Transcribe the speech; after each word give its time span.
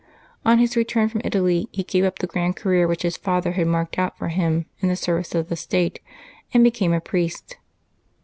On 0.43 0.57
bis 0.57 0.75
return 0.75 1.09
from 1.09 1.21
Italy 1.23 1.69
he 1.71 1.83
gave 1.83 2.05
up 2.05 2.17
the 2.17 2.25
grand 2.25 2.55
career 2.55 2.87
which 2.87 3.03
his 3.03 3.17
father 3.17 3.51
had 3.51 3.67
marked 3.67 3.99
out 3.99 4.17
for 4.17 4.29
him 4.29 4.65
in 4.79 4.89
the 4.89 4.95
service 4.95 5.35
of 5.35 5.47
the 5.47 5.55
state, 5.55 5.99
and 6.55 6.63
became 6.63 6.91
a 6.91 6.99
priest. 6.99 7.57